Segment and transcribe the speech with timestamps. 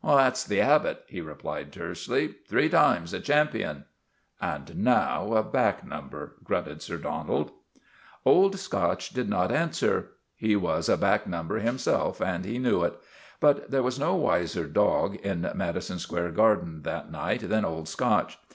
[0.03, 3.85] "That's The Abbot," he replied tersely, "three times a champion.""
[4.41, 7.51] And now a back number," grunted Sir Donald.
[7.51, 8.59] JUSTICE AT VALLEY BROOK 101 Old
[8.95, 10.13] Scotch did not answer.
[10.35, 12.95] He was a back num ber himself, and he knew it.
[13.39, 18.39] But there was no wiser dog in Madison Square Garden that night than Old Scotch.